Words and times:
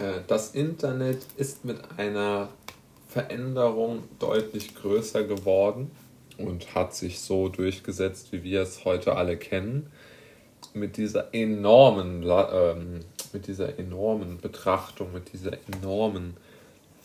Äh, 0.00 0.20
das 0.26 0.54
Internet 0.54 1.22
ist 1.36 1.64
mit 1.64 1.78
einer 1.96 2.48
Veränderung 3.08 4.04
deutlich 4.18 4.74
größer 4.74 5.24
geworden 5.24 5.90
und 6.38 6.74
hat 6.74 6.94
sich 6.94 7.20
so 7.20 7.48
durchgesetzt, 7.48 8.32
wie 8.32 8.42
wir 8.42 8.62
es 8.62 8.84
heute 8.84 9.16
alle 9.16 9.36
kennen. 9.36 9.90
Mit 10.74 10.96
dieser 10.96 11.32
enormen, 11.34 12.24
ähm, 12.24 13.00
mit 13.32 13.46
dieser 13.46 13.78
enormen 13.78 14.38
Betrachtung, 14.38 15.12
mit 15.12 15.32
dieser 15.32 15.52
enormen 15.72 16.36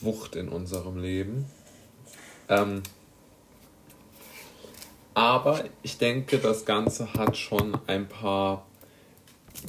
Wucht 0.01 0.35
in 0.35 0.49
unserem 0.49 1.01
Leben. 1.01 1.45
Ähm, 2.49 2.81
aber 5.13 5.63
ich 5.83 5.97
denke, 5.97 6.37
das 6.39 6.65
Ganze 6.65 7.13
hat 7.13 7.37
schon 7.37 7.77
ein 7.87 8.07
paar 8.07 8.65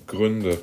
Gründe. 0.06 0.60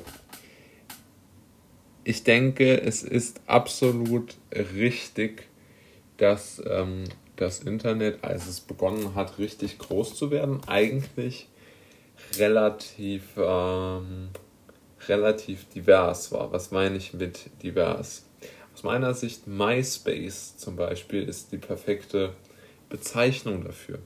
Ich 2.02 2.24
denke, 2.24 2.80
es 2.80 3.02
ist 3.02 3.40
absolut 3.46 4.36
richtig, 4.54 5.48
dass 6.16 6.62
ähm, 6.66 7.04
das 7.36 7.60
Internet, 7.60 8.24
als 8.24 8.46
es 8.46 8.60
begonnen 8.60 9.14
hat, 9.14 9.38
richtig 9.38 9.78
groß 9.78 10.14
zu 10.14 10.30
werden, 10.30 10.60
eigentlich 10.66 11.48
relativ, 12.38 13.24
ähm, 13.36 14.28
relativ 15.08 15.66
divers 15.68 16.32
war. 16.32 16.52
Was 16.52 16.70
meine 16.70 16.96
ich 16.96 17.12
mit 17.12 17.50
divers? 17.62 18.26
Aus 18.74 18.82
meiner 18.82 19.12
Sicht, 19.12 19.46
MySpace 19.46 20.56
zum 20.56 20.76
Beispiel 20.76 21.28
ist 21.28 21.52
die 21.52 21.58
perfekte 21.58 22.32
Bezeichnung 22.88 23.64
dafür. 23.64 23.98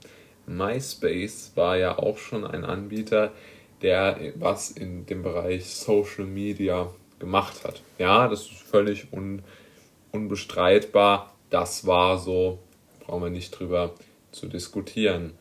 MySpace 0.47 1.53
war 1.55 1.77
ja 1.77 1.97
auch 1.97 2.17
schon 2.17 2.45
ein 2.45 2.65
Anbieter, 2.65 3.31
der 3.81 4.19
was 4.35 4.71
in 4.71 5.05
dem 5.05 5.23
Bereich 5.23 5.65
Social 5.67 6.25
Media 6.25 6.91
gemacht 7.25 7.63
hat. 7.63 7.81
Ja, 7.97 8.27
das 8.27 8.41
ist 8.41 8.51
völlig 8.51 9.11
un, 9.11 9.41
unbestreitbar. 10.11 11.33
Das 11.49 11.87
war 11.87 12.19
so, 12.19 12.59
brauchen 12.99 13.23
wir 13.23 13.29
nicht 13.29 13.51
drüber 13.51 13.95
zu 14.31 14.47
diskutieren. 14.47 15.33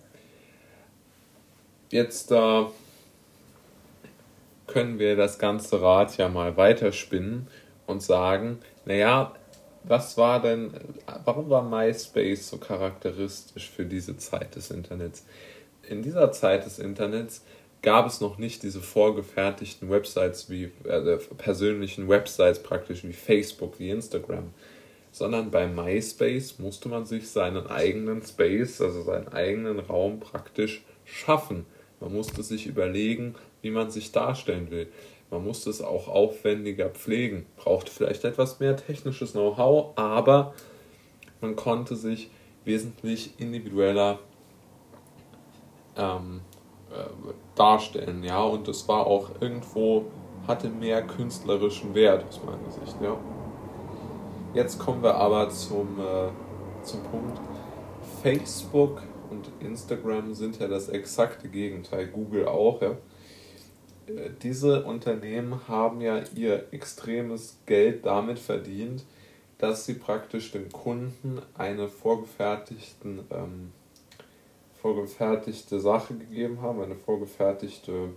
Jetzt 1.90 2.32
äh, 2.32 2.64
können 4.66 4.98
wir 4.98 5.14
das 5.16 5.38
ganze 5.38 5.82
Rad 5.82 6.16
ja 6.16 6.28
mal 6.28 6.56
weiterspinnen 6.56 7.48
und 7.86 8.02
sagen, 8.02 8.60
naja, 8.86 9.34
was 9.82 10.16
war 10.16 10.40
denn, 10.40 10.72
warum 11.24 11.50
war 11.50 11.62
MySpace 11.62 12.48
so 12.48 12.56
charakteristisch 12.56 13.70
für 13.70 13.84
diese 13.84 14.16
Zeit 14.16 14.56
des 14.56 14.70
Internets? 14.70 15.27
In 15.86 16.02
dieser 16.02 16.32
Zeit 16.32 16.64
des 16.64 16.78
Internets 16.78 17.42
gab 17.84 18.06
es 18.06 18.22
noch 18.22 18.38
nicht 18.38 18.62
diese 18.62 18.80
vorgefertigten 18.80 19.90
Websites 19.90 20.48
wie 20.48 20.70
äh, 20.84 21.18
persönlichen 21.36 22.08
Websites 22.08 22.62
praktisch 22.62 23.04
wie 23.04 23.12
Facebook, 23.12 23.78
wie 23.78 23.90
Instagram, 23.90 24.54
sondern 25.12 25.50
bei 25.50 25.68
MySpace 25.68 26.58
musste 26.58 26.88
man 26.88 27.05
sich 27.05 27.28
seinen 27.28 27.66
eigenen 27.66 28.22
Space, 28.22 28.80
also 28.80 29.02
seinen 29.02 29.28
eigenen 29.28 29.80
Raum 29.80 30.18
praktisch 30.18 30.82
schaffen. 31.05 31.66
Man 32.00 32.14
musste 32.14 32.42
sich 32.42 32.66
überlegen, 32.66 33.34
wie 33.60 33.70
man 33.70 33.90
sich 33.90 34.12
darstellen 34.12 34.70
will. 34.70 34.88
Man 35.30 35.44
musste 35.44 35.68
es 35.68 35.82
auch 35.82 36.08
aufwendiger 36.08 36.88
pflegen, 36.88 37.44
brauchte 37.56 37.92
vielleicht 37.92 38.24
etwas 38.24 38.60
mehr 38.60 38.77
technisches 38.77 39.32
Know-how, 39.32 39.92
aber 39.96 40.55
man 41.42 41.55
konnte 41.55 41.96
sich 41.96 42.30
wesentlich 42.64 43.38
individueller 43.38 44.20
ähm, 45.98 46.40
äh, 46.40 46.63
darstellen, 47.54 48.22
ja, 48.22 48.42
und 48.42 48.68
es 48.68 48.86
war 48.88 49.06
auch 49.06 49.30
irgendwo, 49.40 50.06
hatte 50.46 50.68
mehr 50.68 51.02
künstlerischen 51.02 51.94
Wert 51.94 52.24
aus 52.28 52.40
meiner 52.44 52.70
Sicht, 52.70 52.96
ja. 53.00 53.16
Jetzt 54.54 54.78
kommen 54.78 55.02
wir 55.02 55.14
aber 55.14 55.50
zum, 55.50 55.98
äh, 55.98 56.84
zum 56.84 57.02
Punkt, 57.04 57.40
Facebook 58.22 59.02
und 59.30 59.50
Instagram 59.60 60.34
sind 60.34 60.58
ja 60.60 60.68
das 60.68 60.88
exakte 60.88 61.48
Gegenteil, 61.48 62.06
Google 62.08 62.46
auch, 62.46 62.80
ja. 62.83 62.90
Äh, 64.06 64.30
diese 64.42 64.84
Unternehmen 64.84 65.66
haben 65.68 66.00
ja 66.00 66.20
ihr 66.34 66.66
extremes 66.72 67.58
Geld 67.66 68.06
damit 68.06 68.38
verdient, 68.38 69.04
dass 69.58 69.86
sie 69.86 69.94
praktisch 69.94 70.52
dem 70.52 70.70
Kunden 70.70 71.40
eine 71.56 71.88
vorgefertigten 71.88 73.20
ähm, 73.30 73.72
vorgefertigte 74.84 75.80
Sache 75.80 76.12
gegeben 76.12 76.61
haben, 76.61 76.83
eine 76.83 76.95
vorgefertigte 76.95 78.11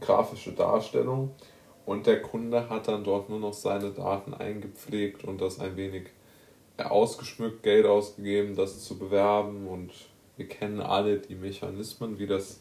grafische 0.00 0.50
Darstellung 0.50 1.30
und 1.86 2.08
der 2.08 2.20
Kunde 2.20 2.68
hat 2.68 2.88
dann 2.88 3.04
dort 3.04 3.28
nur 3.28 3.38
noch 3.38 3.52
seine 3.52 3.92
Daten 3.92 4.34
eingepflegt 4.34 5.22
und 5.22 5.40
das 5.40 5.60
ein 5.60 5.76
wenig 5.76 6.08
ausgeschmückt, 6.78 7.62
Geld 7.62 7.86
ausgegeben, 7.86 8.56
das 8.56 8.82
zu 8.82 8.98
bewerben 8.98 9.68
und 9.68 9.92
wir 10.36 10.48
kennen 10.48 10.80
alle 10.80 11.20
die 11.20 11.36
Mechanismen, 11.36 12.18
wie 12.18 12.26
das, 12.26 12.58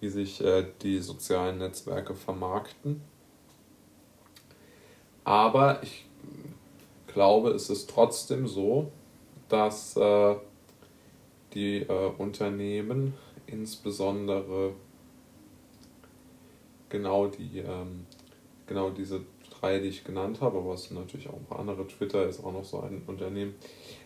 wie 0.00 0.08
sich 0.08 0.40
äh, 0.40 0.66
die 0.82 0.98
sozialen 0.98 1.58
Netzwerke 1.58 2.16
vermarkten. 2.16 3.00
Aber 5.22 5.80
ich 5.84 6.04
glaube, 7.06 7.50
es 7.50 7.70
ist 7.70 7.88
trotzdem 7.88 8.48
so, 8.48 8.90
dass 9.48 9.96
äh, 9.96 10.34
die 11.56 11.78
äh, 11.78 12.10
Unternehmen, 12.18 13.14
insbesondere 13.46 14.74
genau 16.90 17.28
die, 17.28 17.60
ähm, 17.60 18.04
genau 18.66 18.90
diese 18.90 19.22
drei, 19.58 19.78
die 19.78 19.88
ich 19.88 20.04
genannt 20.04 20.42
habe, 20.42 20.58
aber 20.58 20.74
es 20.74 20.84
sind 20.84 20.98
natürlich 20.98 21.28
auch 21.30 21.36
ein 21.36 21.46
paar 21.46 21.60
andere, 21.60 21.86
Twitter 21.86 22.28
ist 22.28 22.44
auch 22.44 22.52
noch 22.52 22.64
so 22.64 22.80
ein 22.80 23.02
Unternehmen, 23.06 23.54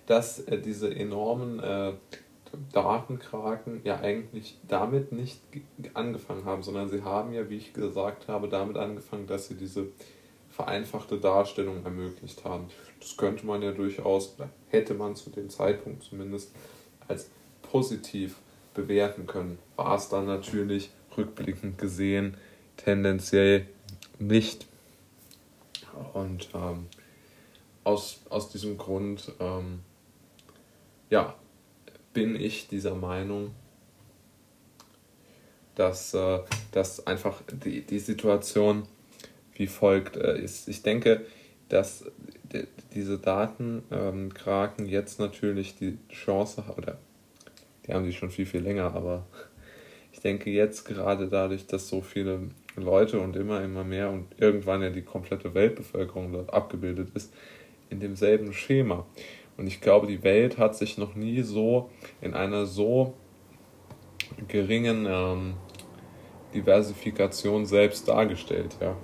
dass 0.07 0.39
äh, 0.41 0.61
diese 0.61 0.95
enormen 0.95 1.59
äh, 1.59 1.93
Datenkraken 2.73 3.81
ja 3.83 3.99
eigentlich 3.99 4.59
damit 4.69 5.11
nicht 5.11 5.41
angefangen 5.95 6.45
haben, 6.45 6.63
sondern 6.63 6.89
sie 6.89 7.03
haben 7.03 7.33
ja, 7.33 7.51
wie 7.51 7.57
ich 7.57 7.73
gesagt 7.73 8.29
habe, 8.29 8.49
damit 8.49 8.77
angefangen, 8.77 9.27
dass 9.27 9.49
sie 9.49 9.57
diese 9.57 9.89
vereinfachte 10.49 11.19
Darstellung 11.19 11.85
ermöglicht 11.85 12.45
haben. 12.45 12.67
Das 13.01 13.17
könnte 13.17 13.45
man 13.45 13.63
ja 13.63 13.73
durchaus, 13.73 14.37
hätte 14.69 14.95
man 14.95 15.17
zu 15.17 15.31
dem 15.31 15.49
Zeitpunkt 15.49 16.05
zumindest 16.05 16.53
als 17.09 17.31
positiv 17.71 18.37
bewerten 18.75 19.27
können, 19.27 19.59
war 19.77 19.97
es 19.97 20.09
dann 20.09 20.27
natürlich 20.27 20.91
rückblickend 21.17 21.79
gesehen 21.79 22.37
tendenziell 22.77 23.67
nicht. 24.19 24.67
Und 26.15 26.49
ähm, 26.55 26.87
aus, 27.85 28.21
aus 28.29 28.51
diesem 28.51 28.79
Grund 28.79 29.33
ähm, 29.41 29.81
ja, 31.11 31.35
bin 32.13 32.37
ich 32.37 32.69
dieser 32.69 32.95
Meinung, 32.95 33.55
dass, 35.75 36.15
äh, 36.15 36.41
dass 36.73 37.07
einfach 37.07 37.43
die, 37.65 37.83
die 37.83 37.99
Situation 37.99 38.87
wie 39.55 39.67
folgt 39.67 40.17
äh, 40.17 40.39
ist. 40.39 40.69
Ich 40.69 40.83
denke, 40.83 41.25
dass 41.69 42.05
diese 42.95 43.19
Datenkraken 43.19 44.85
ähm, 44.85 44.91
jetzt 44.91 45.21
natürlich 45.21 45.77
die 45.77 45.99
Chance 46.09 46.65
oder 46.77 46.99
die 47.87 47.93
haben 47.93 48.05
die 48.05 48.13
schon 48.13 48.31
viel, 48.31 48.47
viel 48.47 48.61
länger, 48.61 48.95
aber 48.95 49.27
ich 50.13 50.21
denke 50.21 50.51
jetzt 50.51 50.85
gerade 50.85 51.29
dadurch, 51.29 51.67
dass 51.67 51.89
so 51.89 52.01
viele 52.01 52.51
Leute 52.77 53.21
und 53.21 53.37
immer, 53.37 53.63
immer 53.63 53.85
mehr 53.85 54.11
und 54.11 54.27
irgendwann 54.39 54.83
ja 54.83 54.91
die 54.91 55.03
komplette 55.03 55.55
Weltbevölkerung 55.55 56.33
dort 56.33 56.53
abgebildet 56.53 57.11
ist, 57.15 57.33
in 57.91 58.01
demselben 58.01 58.53
Schema. 58.53 59.07
Und 59.57 59.67
ich 59.67 59.81
glaube, 59.81 60.07
die 60.07 60.23
Welt 60.23 60.59
hat 60.59 60.77
sich 60.77 60.99
noch 60.99 61.15
nie 61.15 61.43
so 61.43 61.91
in 62.21 62.35
einer 62.35 62.67
so 62.67 63.15
geringen 64.49 65.07
ähm, 65.09 65.55
Diversifikation 66.55 67.67
selbst 67.67 68.09
dargestellt, 68.09 68.77
ja. 68.81 68.97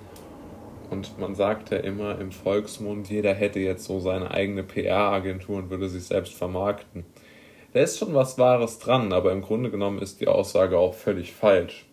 Und 0.89 1.19
man 1.19 1.35
sagt 1.35 1.71
ja 1.71 1.77
immer 1.77 2.17
im 2.19 2.31
Volksmund, 2.31 3.09
jeder 3.09 3.33
hätte 3.33 3.59
jetzt 3.59 3.83
so 3.83 3.99
seine 3.99 4.31
eigene 4.31 4.63
PR-Agentur 4.63 5.57
und 5.57 5.69
würde 5.69 5.89
sich 5.89 6.05
selbst 6.05 6.33
vermarkten. 6.33 7.05
Da 7.77 7.83
ist 7.83 7.99
schon 7.99 8.15
was 8.15 8.39
Wahres 8.39 8.79
dran, 8.79 9.13
aber 9.13 9.31
im 9.31 9.43
Grunde 9.43 9.69
genommen 9.69 9.99
ist 9.99 10.19
die 10.19 10.27
Aussage 10.27 10.79
auch 10.79 10.95
völlig 10.95 11.31
falsch. 11.31 11.85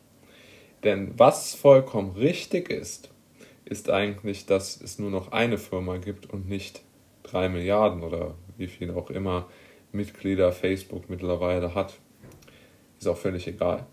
Denn 0.82 1.12
was 1.18 1.54
vollkommen 1.54 2.12
richtig 2.12 2.70
ist, 2.70 3.10
ist 3.66 3.90
eigentlich, 3.90 4.46
dass 4.46 4.80
es 4.80 4.98
nur 4.98 5.10
noch 5.10 5.32
eine 5.32 5.58
Firma 5.58 5.98
gibt 5.98 6.32
und 6.32 6.48
nicht 6.48 6.80
drei 7.22 7.50
Milliarden 7.50 8.02
oder 8.02 8.32
wie 8.56 8.66
viel 8.66 8.92
auch 8.92 9.10
immer 9.10 9.46
Mitglieder 9.92 10.52
Facebook 10.52 11.10
mittlerweile 11.10 11.74
hat. 11.74 11.92
Ist 12.98 13.06
auch 13.06 13.18
völlig 13.18 13.46
egal. 13.46 13.84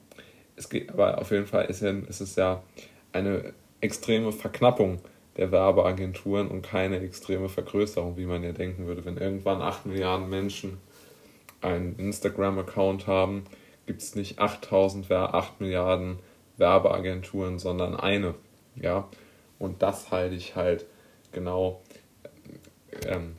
Es 0.55 0.69
geht, 0.69 0.91
aber 0.91 1.19
auf 1.19 1.31
jeden 1.31 1.45
Fall 1.45 1.65
ist, 1.65 1.81
ja, 1.81 1.91
ist 1.91 2.21
es 2.21 2.37
ja 2.37 2.63
eine 3.11 3.53
extreme 3.81 4.31
Verknappung 4.31 4.99
der 5.35 5.51
Werbeagenturen 5.51 6.47
und 6.47 6.61
keine 6.61 7.01
extreme 7.01 7.49
Vergrößerung, 7.49 8.15
wie 8.15 8.25
man 8.25 8.43
ja 8.43 8.53
denken 8.53 8.87
würde, 8.87 9.03
wenn 9.03 9.17
irgendwann 9.17 9.61
8 9.61 9.87
Milliarden 9.87 10.29
Menschen 10.29 10.77
einen 11.61 11.97
Instagram-Account 11.97 13.07
haben, 13.07 13.45
gibt 13.85 14.01
es 14.01 14.15
nicht 14.15 14.39
8000, 14.39 15.11
8 15.11 15.61
Milliarden 15.61 16.19
Werbeagenturen, 16.57 17.59
sondern 17.59 17.95
eine. 17.95 18.35
Ja, 18.75 19.09
und 19.59 19.81
das 19.81 20.11
halte 20.11 20.35
ich 20.35 20.55
halt 20.55 20.85
genau 21.31 21.81
ähm, 23.05 23.35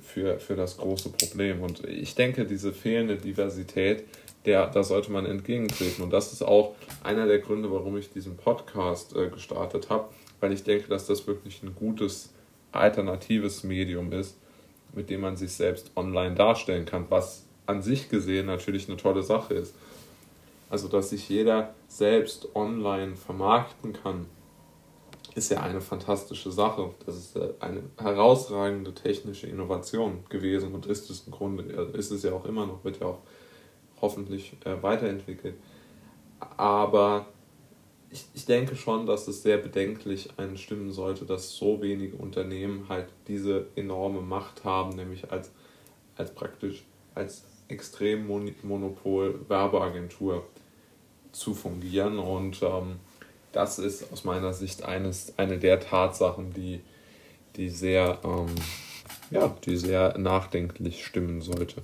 für, 0.00 0.38
für 0.38 0.56
das 0.56 0.76
große 0.76 1.10
Problem. 1.10 1.62
Und 1.62 1.84
ich 1.84 2.14
denke, 2.14 2.44
diese 2.44 2.72
fehlende 2.72 3.16
Diversität, 3.16 4.04
der, 4.44 4.68
da 4.68 4.82
sollte 4.82 5.10
man 5.10 5.26
entgegentreten. 5.26 6.02
Und 6.02 6.12
das 6.12 6.32
ist 6.32 6.42
auch 6.42 6.74
einer 7.02 7.26
der 7.26 7.40
Gründe, 7.40 7.70
warum 7.70 7.96
ich 7.96 8.10
diesen 8.10 8.36
Podcast 8.36 9.16
äh, 9.16 9.28
gestartet 9.28 9.90
habe, 9.90 10.08
weil 10.40 10.52
ich 10.52 10.62
denke, 10.62 10.88
dass 10.88 11.06
das 11.06 11.26
wirklich 11.26 11.62
ein 11.62 11.74
gutes 11.74 12.32
alternatives 12.72 13.64
Medium 13.64 14.12
ist, 14.12 14.38
mit 14.94 15.10
dem 15.10 15.22
man 15.22 15.36
sich 15.36 15.52
selbst 15.52 15.90
online 15.96 16.34
darstellen 16.34 16.84
kann, 16.84 17.06
was 17.08 17.45
an 17.66 17.82
sich 17.82 18.08
gesehen 18.08 18.46
natürlich 18.46 18.88
eine 18.88 18.96
tolle 18.96 19.22
Sache 19.22 19.54
ist. 19.54 19.74
Also, 20.68 20.88
dass 20.88 21.10
sich 21.10 21.28
jeder 21.28 21.74
selbst 21.88 22.54
online 22.54 23.14
vermarkten 23.14 23.92
kann, 23.92 24.26
ist 25.36 25.50
ja 25.50 25.60
eine 25.60 25.80
fantastische 25.80 26.50
Sache. 26.50 26.90
Das 27.04 27.16
ist 27.16 27.36
äh, 27.36 27.50
eine 27.60 27.82
herausragende 27.98 28.94
technische 28.94 29.46
Innovation 29.46 30.24
gewesen 30.28 30.74
und 30.74 30.86
ist 30.86 31.10
es 31.10 31.26
im 31.26 31.32
Grunde, 31.32 31.62
ist 31.92 32.10
es 32.10 32.22
ja 32.22 32.32
auch 32.32 32.46
immer 32.46 32.66
noch, 32.66 32.82
wird 32.84 33.00
ja 33.00 33.06
auch 33.06 33.18
hoffentlich 34.00 34.56
äh, 34.64 34.82
weiterentwickelt. 34.82 35.54
Aber 36.56 37.26
ich, 38.10 38.24
ich 38.34 38.46
denke 38.46 38.76
schon, 38.76 39.06
dass 39.06 39.28
es 39.28 39.42
sehr 39.42 39.58
bedenklich 39.58 40.30
einen 40.38 40.56
stimmen 40.56 40.90
sollte, 40.90 41.26
dass 41.26 41.54
so 41.54 41.82
wenige 41.82 42.16
Unternehmen 42.16 42.88
halt 42.88 43.08
diese 43.28 43.66
enorme 43.76 44.22
Macht 44.22 44.64
haben, 44.64 44.96
nämlich 44.96 45.30
als, 45.30 45.50
als 46.16 46.34
praktisch 46.34 46.84
als 47.14 47.44
Extremmonopol 47.68 49.40
Werbeagentur 49.48 50.44
zu 51.32 51.54
fungieren. 51.54 52.18
Und 52.18 52.62
ähm, 52.62 52.96
das 53.52 53.78
ist 53.78 54.12
aus 54.12 54.24
meiner 54.24 54.52
Sicht 54.52 54.84
eines, 54.84 55.38
eine 55.38 55.58
der 55.58 55.80
Tatsachen, 55.80 56.52
die, 56.52 56.80
die, 57.56 57.68
sehr, 57.68 58.18
ähm, 58.24 58.54
ja, 59.30 59.54
die 59.64 59.76
sehr 59.76 60.16
nachdenklich 60.18 61.04
stimmen 61.04 61.40
sollte. 61.40 61.82